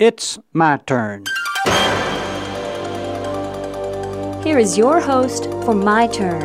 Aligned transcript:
It's 0.00 0.40
my 0.52 0.78
turn. 0.78 1.22
Here 4.42 4.58
is 4.58 4.76
your 4.76 4.98
host 4.98 5.44
for 5.64 5.72
My 5.72 6.08
Turn, 6.08 6.40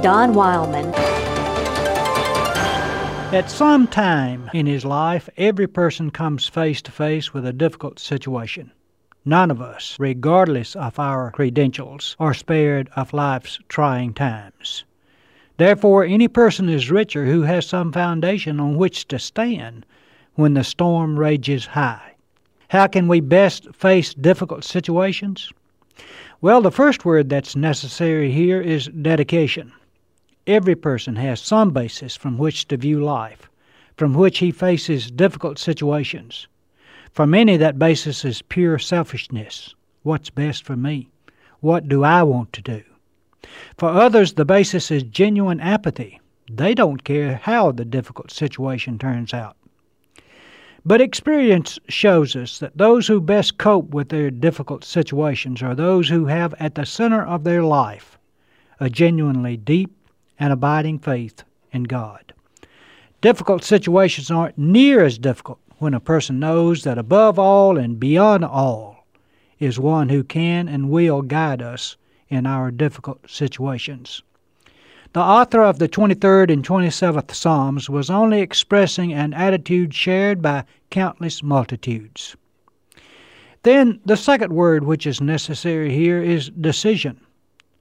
Don 0.00 0.32
Wildmon. 0.32 0.94
At 3.34 3.50
some 3.50 3.88
time 3.88 4.48
in 4.54 4.64
his 4.64 4.86
life, 4.86 5.28
every 5.36 5.66
person 5.66 6.10
comes 6.10 6.48
face 6.48 6.80
to 6.80 6.90
face 6.90 7.34
with 7.34 7.44
a 7.44 7.52
difficult 7.52 7.98
situation. 7.98 8.72
None 9.22 9.50
of 9.50 9.60
us, 9.60 9.94
regardless 10.00 10.74
of 10.74 10.98
our 10.98 11.30
credentials, 11.32 12.16
are 12.18 12.32
spared 12.32 12.88
of 12.96 13.12
life's 13.12 13.58
trying 13.68 14.14
times. 14.14 14.86
Therefore, 15.58 16.04
any 16.04 16.26
person 16.26 16.70
is 16.70 16.90
richer 16.90 17.26
who 17.26 17.42
has 17.42 17.66
some 17.66 17.92
foundation 17.92 18.58
on 18.58 18.78
which 18.78 19.06
to 19.08 19.18
stand 19.18 19.84
when 20.36 20.54
the 20.54 20.64
storm 20.64 21.18
rages 21.18 21.66
high. 21.66 22.14
How 22.68 22.86
can 22.86 23.08
we 23.08 23.20
best 23.20 23.66
face 23.74 24.12
difficult 24.12 24.62
situations? 24.62 25.50
Well, 26.42 26.60
the 26.60 26.70
first 26.70 27.04
word 27.04 27.30
that's 27.30 27.56
necessary 27.56 28.30
here 28.30 28.60
is 28.60 28.88
dedication. 28.88 29.72
Every 30.46 30.74
person 30.74 31.16
has 31.16 31.40
some 31.40 31.70
basis 31.70 32.14
from 32.14 32.36
which 32.36 32.68
to 32.68 32.76
view 32.76 33.02
life, 33.02 33.48
from 33.96 34.12
which 34.12 34.38
he 34.38 34.50
faces 34.50 35.10
difficult 35.10 35.58
situations. 35.58 36.46
For 37.12 37.26
many, 37.26 37.56
that 37.56 37.78
basis 37.78 38.22
is 38.24 38.42
pure 38.42 38.78
selfishness. 38.78 39.74
What's 40.02 40.28
best 40.28 40.64
for 40.64 40.76
me? 40.76 41.08
What 41.60 41.88
do 41.88 42.04
I 42.04 42.22
want 42.22 42.52
to 42.52 42.62
do? 42.62 42.82
For 43.78 43.88
others, 43.88 44.34
the 44.34 44.44
basis 44.44 44.90
is 44.90 45.02
genuine 45.04 45.60
apathy. 45.60 46.20
They 46.50 46.74
don't 46.74 47.02
care 47.02 47.36
how 47.42 47.72
the 47.72 47.86
difficult 47.86 48.30
situation 48.30 48.98
turns 48.98 49.32
out. 49.32 49.56
But 50.88 51.02
experience 51.02 51.78
shows 51.90 52.34
us 52.34 52.60
that 52.60 52.78
those 52.78 53.06
who 53.06 53.20
best 53.20 53.58
cope 53.58 53.90
with 53.90 54.08
their 54.08 54.30
difficult 54.30 54.84
situations 54.84 55.62
are 55.62 55.74
those 55.74 56.08
who 56.08 56.24
have 56.24 56.54
at 56.58 56.76
the 56.76 56.86
center 56.86 57.22
of 57.22 57.44
their 57.44 57.62
life 57.62 58.18
a 58.80 58.88
genuinely 58.88 59.58
deep 59.58 59.94
and 60.38 60.50
abiding 60.50 61.00
faith 61.00 61.44
in 61.72 61.82
God. 61.82 62.32
Difficult 63.20 63.64
situations 63.64 64.30
aren't 64.30 64.56
near 64.56 65.04
as 65.04 65.18
difficult 65.18 65.58
when 65.76 65.92
a 65.92 66.00
person 66.00 66.40
knows 66.40 66.84
that 66.84 66.96
above 66.96 67.38
all 67.38 67.76
and 67.76 68.00
beyond 68.00 68.42
all 68.42 69.06
is 69.58 69.78
one 69.78 70.08
who 70.08 70.24
can 70.24 70.68
and 70.68 70.88
will 70.88 71.20
guide 71.20 71.60
us 71.60 71.98
in 72.30 72.46
our 72.46 72.70
difficult 72.70 73.28
situations. 73.28 74.22
The 75.14 75.20
author 75.20 75.62
of 75.62 75.78
the 75.78 75.88
23rd 75.88 76.52
and 76.52 76.62
27th 76.62 77.34
Psalms 77.34 77.88
was 77.88 78.10
only 78.10 78.42
expressing 78.42 79.10
an 79.10 79.32
attitude 79.32 79.94
shared 79.94 80.42
by 80.42 80.64
countless 80.90 81.42
multitudes. 81.42 82.36
Then, 83.62 84.00
the 84.04 84.18
second 84.18 84.52
word 84.52 84.84
which 84.84 85.06
is 85.06 85.22
necessary 85.22 85.94
here 85.94 86.22
is 86.22 86.50
decision. 86.50 87.20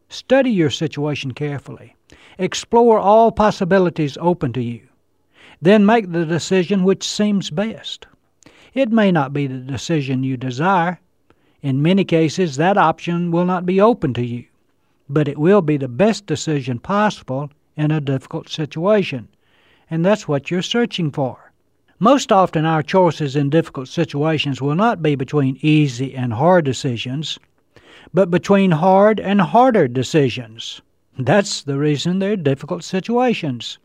Study 0.08 0.52
your 0.52 0.69
situation 0.69 1.34
carefully. 1.34 1.97
Explore 2.38 2.97
all 2.97 3.34
possibilities 3.34 4.17
open 4.22 4.53
to 4.53 4.64
you. 4.64 4.88
Then 5.62 5.86
make 5.86 6.09
the 6.09 6.25
decision 6.25 6.86
which 6.86 7.06
seems 7.06 7.50
best. 7.50 8.08
It 8.73 8.89
may 8.89 9.12
not 9.12 9.34
be 9.34 9.47
the 9.47 9.59
decision 9.59 10.23
you 10.23 10.38
desire. 10.38 11.02
In 11.62 11.81
many 11.81 12.06
cases, 12.06 12.56
that 12.56 12.78
option 12.78 13.31
will 13.31 13.45
not 13.45 13.66
be 13.66 13.81
open 13.81 14.14
to 14.14 14.25
you 14.25 14.45
but 15.09 15.27
it 15.27 15.38
will 15.38 15.61
be 15.61 15.77
the 15.77 15.88
best 15.88 16.25
decision 16.25 16.80
possible 16.80 17.50
in 17.75 17.91
a 17.91 18.02
difficult 18.02 18.50
situation. 18.50 19.27
And 19.89 20.05
that's 20.05 20.27
what 20.27 20.52
you're 20.52 20.61
searching 20.61 21.11
for. 21.11 21.52
Most 22.00 22.31
often, 22.31 22.66
our 22.66 22.83
choices 22.83 23.35
in 23.35 23.50
difficult 23.50 23.88
situations 23.88 24.61
will 24.61 24.75
not 24.75 25.02
be 25.02 25.16
between 25.16 25.58
easy 25.61 26.13
and 26.13 26.33
hard 26.33 26.66
decisions, 26.66 27.39
but 28.13 28.30
between 28.30 28.72
hard 28.72 29.19
and 29.19 29.41
harder 29.41 29.88
decisions. 29.88 30.81
That's 31.17 31.63
the 31.63 31.78
reason 31.78 32.19
they're 32.19 32.35
difficult 32.35 32.83
situations. 32.83 33.79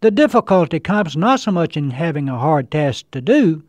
The 0.00 0.10
difficulty 0.10 0.80
comes 0.80 1.16
not 1.16 1.40
so 1.40 1.52
much 1.52 1.76
in 1.76 1.90
having 1.90 2.28
a 2.28 2.38
hard 2.38 2.70
task 2.70 3.10
to 3.12 3.20
do, 3.20 3.62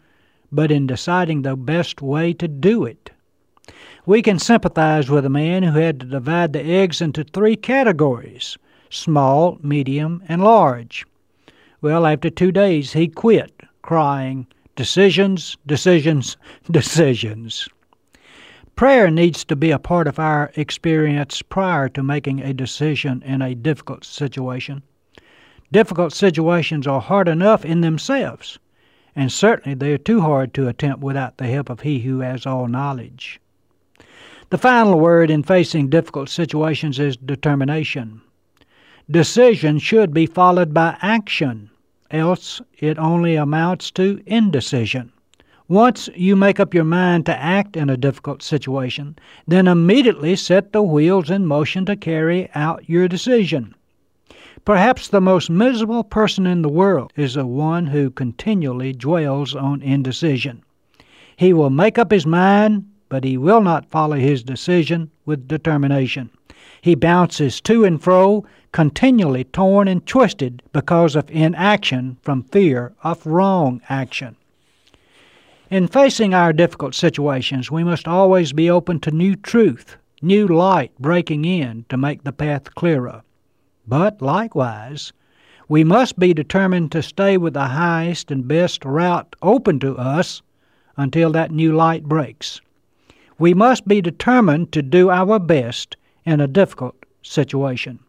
but 0.51 0.71
in 0.71 0.87
deciding 0.87 1.41
the 1.41 1.55
best 1.55 2.01
way 2.01 2.33
to 2.33 2.47
do 2.47 2.83
it. 2.85 3.11
We 4.05 4.21
can 4.21 4.39
sympathize 4.39 5.09
with 5.09 5.25
a 5.25 5.29
man 5.29 5.63
who 5.63 5.79
had 5.79 5.99
to 5.99 6.05
divide 6.05 6.53
the 6.53 6.63
eggs 6.63 7.01
into 7.01 7.23
three 7.23 7.55
categories 7.55 8.57
small, 8.89 9.59
medium, 9.61 10.23
and 10.29 10.41
large. 10.41 11.05
Well, 11.81 12.05
after 12.05 12.29
two 12.29 12.53
days, 12.53 12.93
he 12.93 13.09
quit, 13.09 13.51
crying, 13.81 14.47
Decisions, 14.77 15.57
decisions, 15.65 16.37
decisions. 16.71 17.67
Prayer 18.75 19.09
needs 19.09 19.43
to 19.45 19.55
be 19.55 19.71
a 19.71 19.79
part 19.79 20.07
of 20.07 20.19
our 20.19 20.51
experience 20.55 21.41
prior 21.41 21.89
to 21.89 22.03
making 22.03 22.41
a 22.41 22.53
decision 22.53 23.23
in 23.25 23.41
a 23.41 23.55
difficult 23.55 24.05
situation. 24.05 24.83
Difficult 25.71 26.13
situations 26.13 26.85
are 26.85 27.01
hard 27.01 27.27
enough 27.27 27.65
in 27.65 27.81
themselves, 27.81 28.59
and 29.15 29.31
certainly 29.31 29.73
they 29.73 29.93
are 29.93 29.97
too 29.97 30.21
hard 30.21 30.53
to 30.53 30.67
attempt 30.67 31.03
without 31.03 31.37
the 31.37 31.47
help 31.47 31.71
of 31.71 31.79
He 31.79 32.01
who 32.01 32.19
has 32.19 32.45
all 32.45 32.67
knowledge. 32.67 33.41
The 34.49 34.57
final 34.57 34.97
word 34.97 35.29
in 35.29 35.43
facing 35.43 35.89
difficult 35.89 36.29
situations 36.29 36.99
is 36.99 37.17
determination. 37.17 38.21
Decision 39.11 39.77
should 39.77 40.13
be 40.13 40.25
followed 40.25 40.73
by 40.73 40.95
action, 41.01 41.69
else 42.11 42.61
it 42.79 42.97
only 42.97 43.35
amounts 43.35 43.91
to 43.91 44.23
indecision. 44.25 45.11
Once 45.67 46.07
you 46.15 46.37
make 46.37 46.61
up 46.61 46.73
your 46.73 46.85
mind 46.85 47.25
to 47.25 47.37
act 47.37 47.75
in 47.75 47.89
a 47.89 47.97
difficult 47.97 48.41
situation, 48.41 49.19
then 49.45 49.67
immediately 49.67 50.33
set 50.33 50.71
the 50.71 50.81
wheels 50.81 51.29
in 51.29 51.45
motion 51.45 51.85
to 51.85 51.97
carry 51.97 52.49
out 52.55 52.87
your 52.87 53.09
decision. 53.09 53.75
Perhaps 54.63 55.09
the 55.09 55.19
most 55.19 55.49
miserable 55.49 56.05
person 56.05 56.47
in 56.47 56.61
the 56.61 56.69
world 56.69 57.11
is 57.17 57.33
the 57.33 57.45
one 57.45 57.87
who 57.87 58.09
continually 58.09 58.93
dwells 58.93 59.53
on 59.53 59.81
indecision. 59.81 60.63
He 61.35 61.51
will 61.51 61.69
make 61.69 61.97
up 61.97 62.11
his 62.11 62.25
mind, 62.25 62.85
but 63.09 63.23
he 63.23 63.37
will 63.37 63.61
not 63.61 63.89
follow 63.89 64.17
his 64.17 64.43
decision 64.43 65.11
with 65.25 65.47
determination. 65.47 66.29
He 66.81 66.95
bounces 66.95 67.61
to 67.61 67.83
and 67.83 68.01
fro, 68.01 68.45
continually 68.71 69.43
torn 69.43 69.87
and 69.87 70.05
twisted 70.05 70.61
because 70.73 71.15
of 71.15 71.29
inaction 71.31 72.17
from 72.21 72.43
fear 72.43 72.93
of 73.03 73.25
wrong 73.25 73.81
action. 73.89 74.35
In 75.69 75.87
facing 75.87 76.33
our 76.33 76.53
difficult 76.53 76.95
situations, 76.95 77.69
we 77.69 77.83
must 77.83 78.07
always 78.07 78.53
be 78.53 78.69
open 78.69 78.99
to 79.01 79.11
new 79.11 79.35
truth, 79.35 79.97
new 80.21 80.47
light 80.47 80.91
breaking 80.99 81.43
in 81.45 81.85
to 81.89 81.97
make 81.97 82.23
the 82.23 82.31
path 82.31 82.73
clearer. 82.75 83.23
But 83.87 84.21
likewise, 84.21 85.11
we 85.69 85.83
must 85.83 86.17
be 86.17 86.33
determined 86.33 86.91
to 86.93 87.01
stay 87.01 87.37
with 87.37 87.53
the 87.53 87.67
highest 87.67 88.31
and 88.31 88.47
best 88.47 88.85
route 88.85 89.35
open 89.41 89.79
to 89.81 89.97
us 89.97 90.41
until 90.95 91.31
that 91.33 91.51
new 91.51 91.75
light 91.75 92.03
breaks. 92.03 92.61
We 93.39 93.53
must 93.53 93.87
be 93.87 94.01
determined 94.01 94.71
to 94.71 94.81
do 94.81 95.09
our 95.09 95.39
best 95.39 95.95
in 96.25 96.41
a 96.41 96.47
difficult 96.47 96.95
situation. 97.21 97.99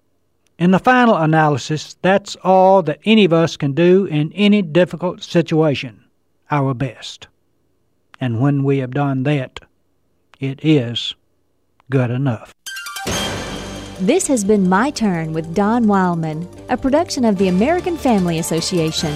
In 0.58 0.70
the 0.70 0.78
final 0.78 1.16
analysis, 1.16 1.96
that's 2.02 2.36
all 2.36 2.82
that 2.82 2.98
any 3.04 3.24
of 3.24 3.32
us 3.32 3.56
can 3.56 3.72
do 3.72 4.06
in 4.06 4.32
any 4.32 4.62
difficult 4.62 5.22
situation 5.22 6.04
our 6.50 6.74
best. 6.74 7.28
And 8.20 8.40
when 8.40 8.64
we 8.64 8.78
have 8.78 8.90
done 8.90 9.22
that, 9.24 9.60
it 10.40 10.64
is 10.64 11.14
good 11.90 12.10
enough. 12.10 12.52
This 14.00 14.26
has 14.28 14.44
been 14.44 14.68
My 14.68 14.90
Turn 14.90 15.32
with 15.32 15.54
Don 15.54 15.84
Wildmon, 15.84 16.48
a 16.68 16.76
production 16.76 17.24
of 17.24 17.36
the 17.36 17.48
American 17.48 17.96
Family 17.96 18.38
Association. 18.38 19.14